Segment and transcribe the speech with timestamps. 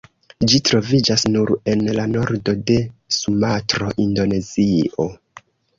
[0.51, 2.81] Ĝi troviĝas nur en la nordo de
[3.21, 5.13] Sumatro, Indonezio.